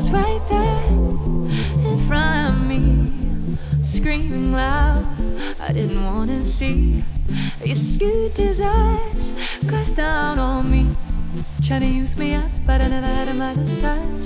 [0.00, 0.82] Was right there
[1.90, 5.04] in front of me, screaming loud.
[5.60, 7.04] I didn't wanna see.
[7.74, 9.34] Scooped his eyes,
[9.68, 10.86] crashed down on me,
[11.60, 14.22] trying to use me up, but I never had a Midas touch.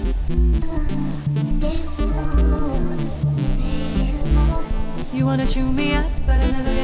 [5.12, 6.83] You wanna chew me up, but I never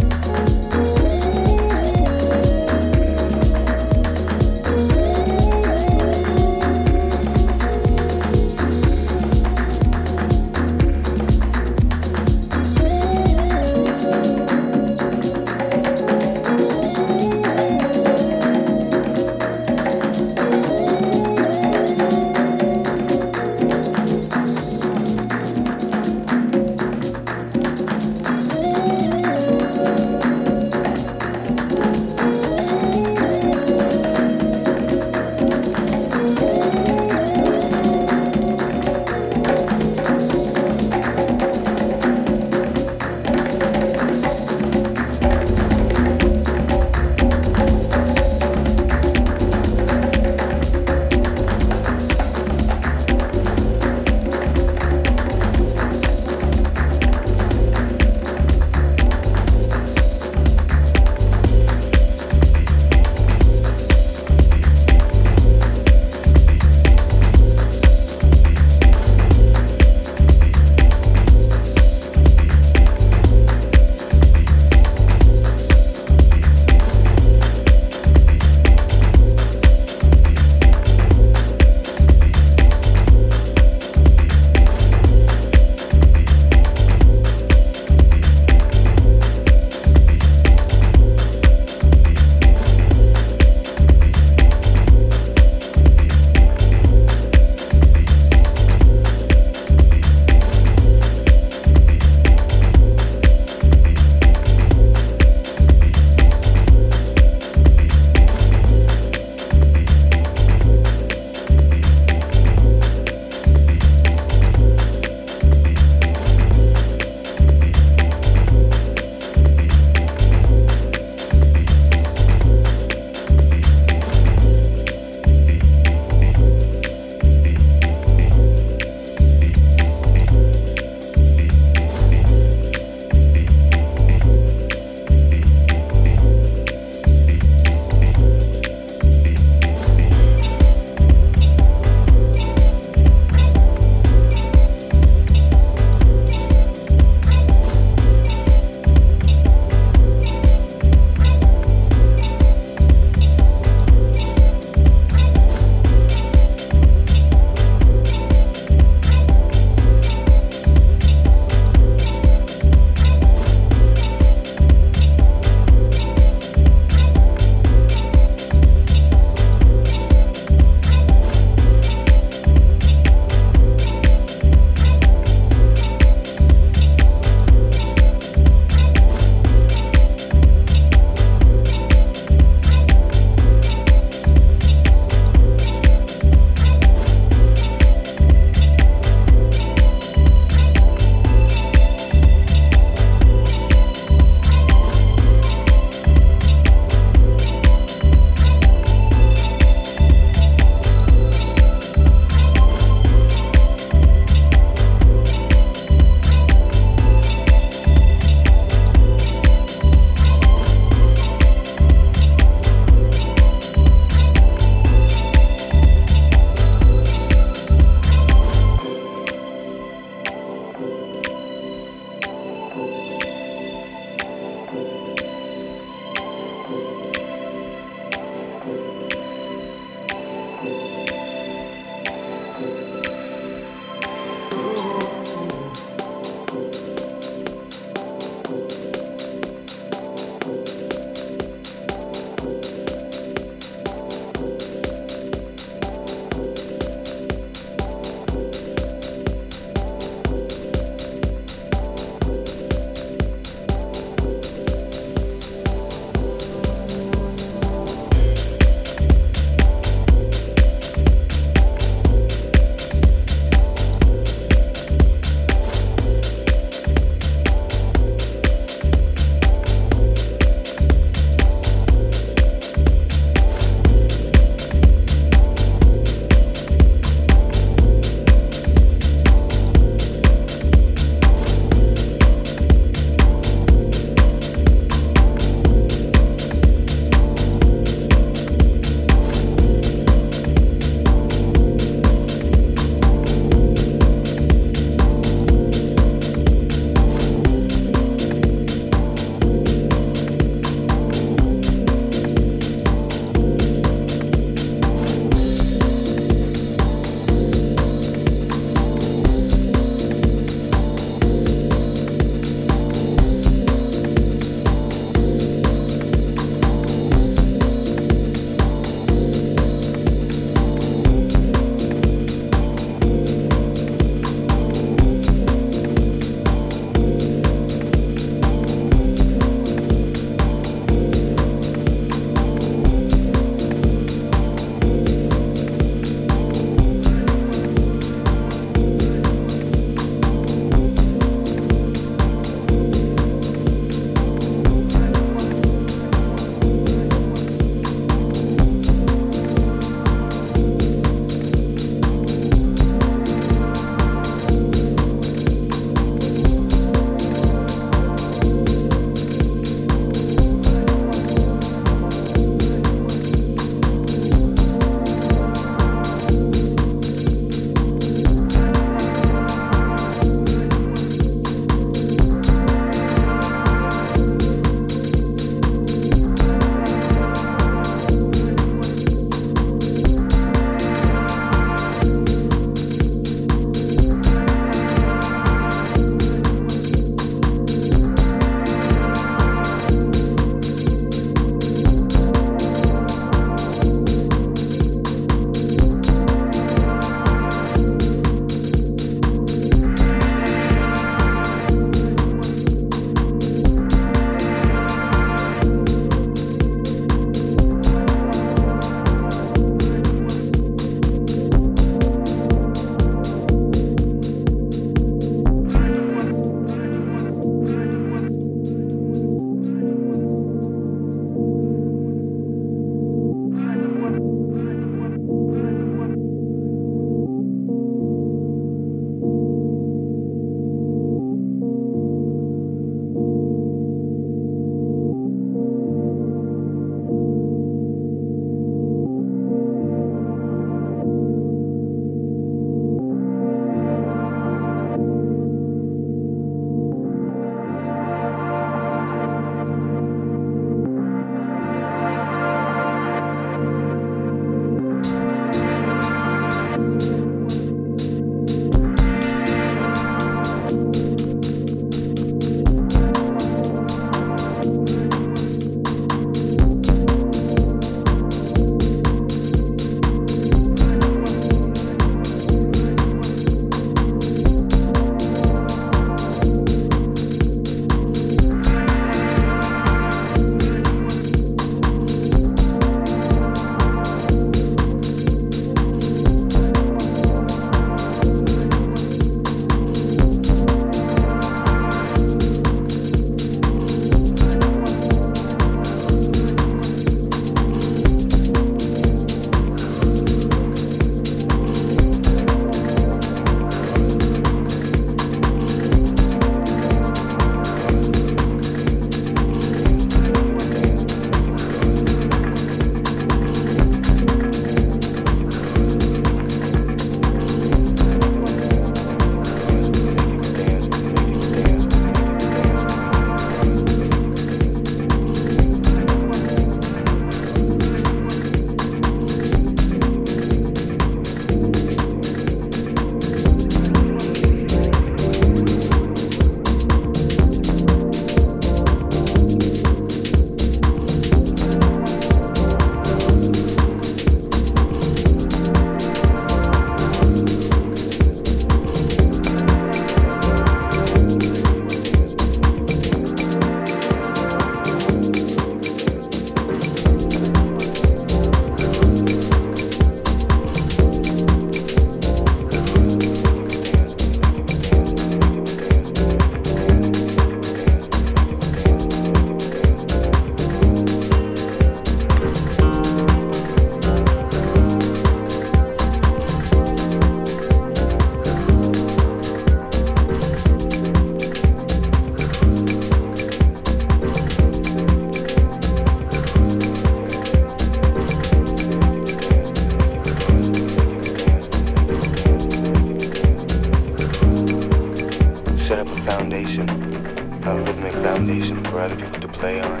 [598.06, 600.00] a foundation for other people to play on.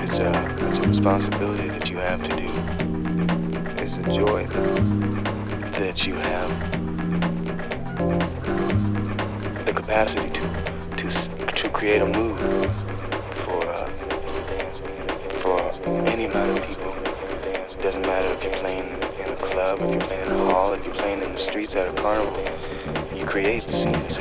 [0.00, 0.30] It's a,
[0.68, 2.48] it's a responsibility that you have to do.
[3.82, 6.48] It's a joy that, that you have.
[9.66, 10.40] The capacity to,
[10.96, 11.08] to,
[11.46, 12.38] to create a mood
[13.42, 13.86] for, uh,
[15.42, 15.60] for
[16.08, 16.92] any amount of people.
[16.92, 20.72] It doesn't matter if you're playing in a club, if you're playing in a hall,
[20.72, 22.42] if you're playing in the streets at a carnival
[23.14, 24.20] You create scenes.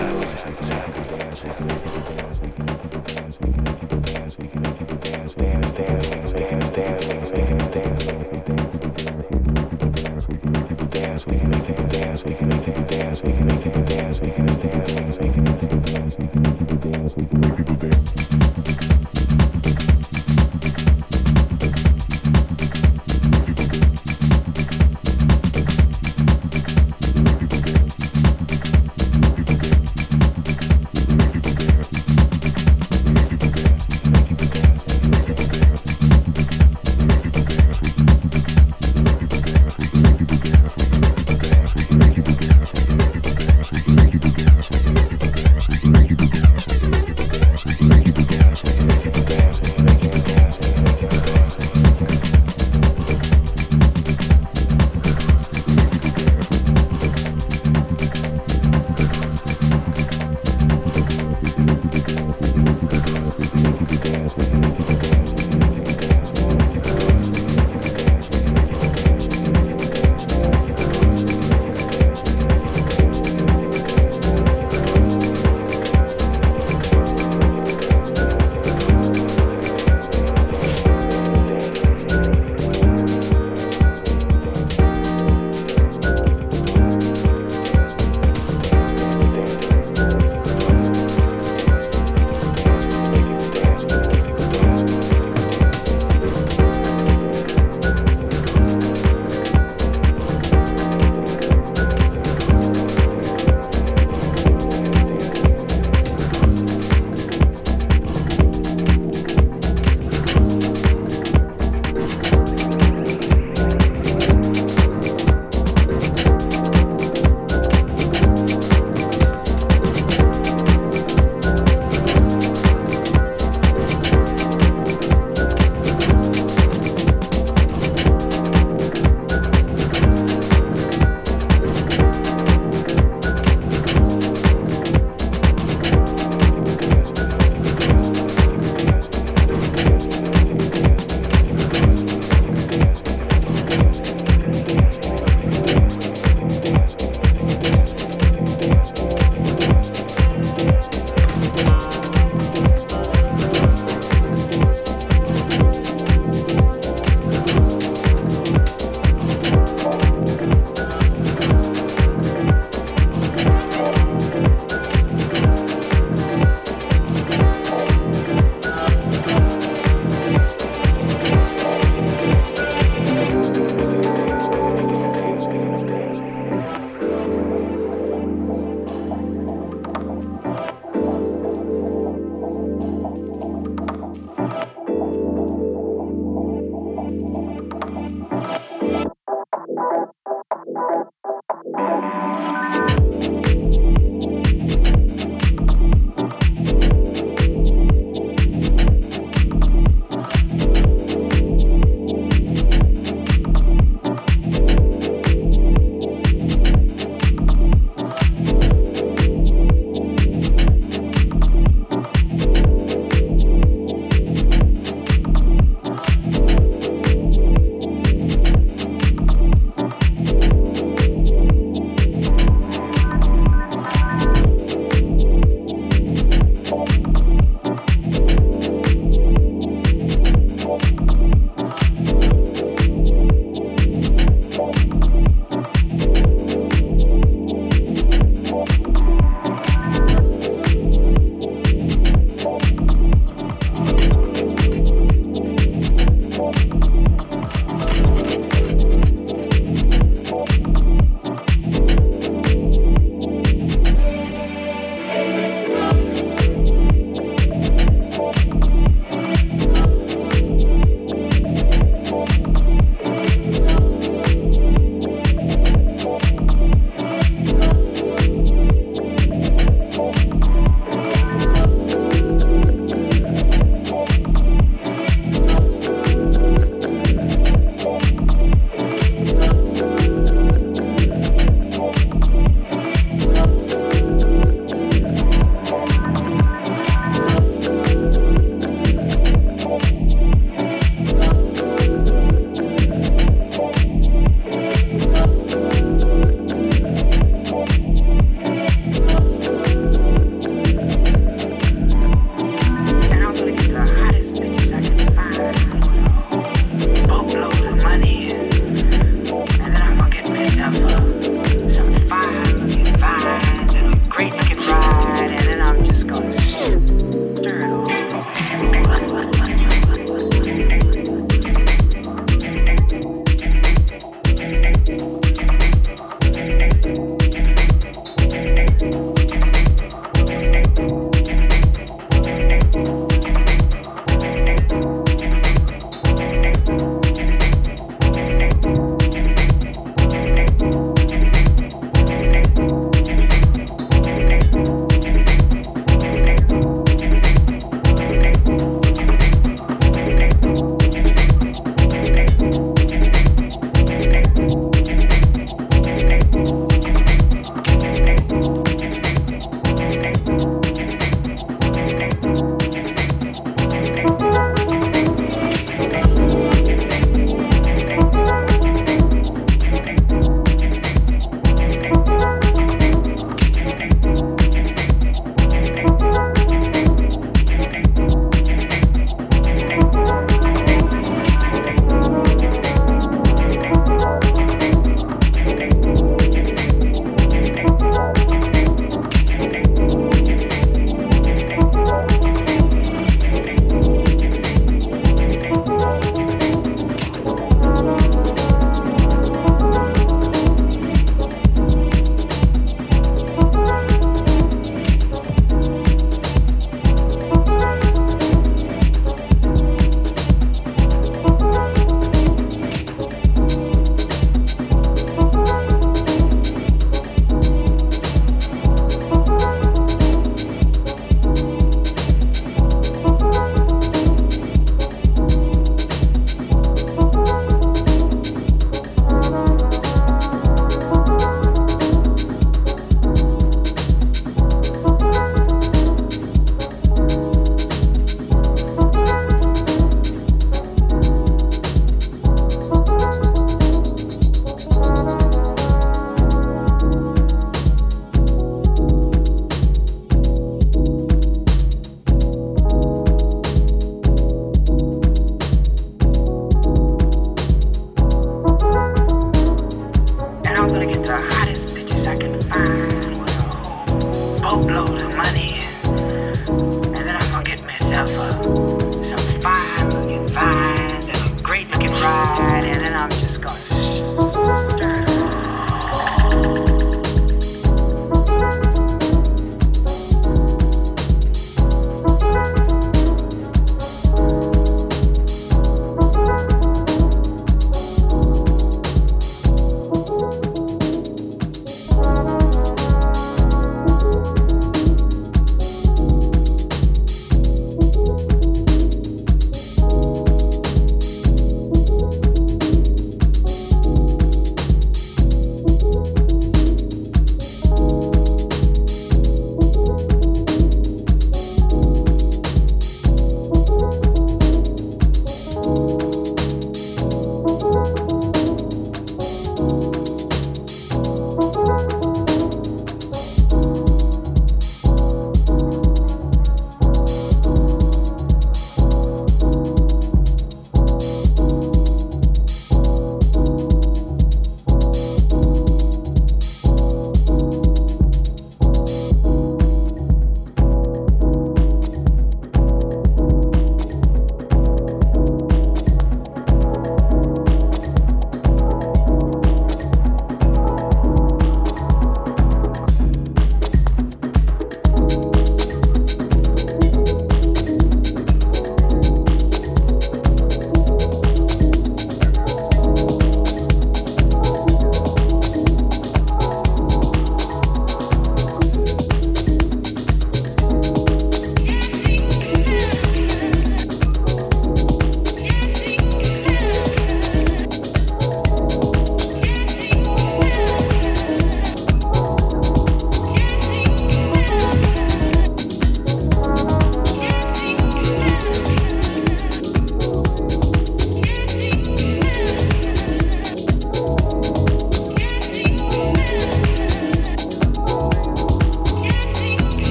[460.75, 461.34] con que.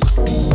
[0.00, 0.47] Mike.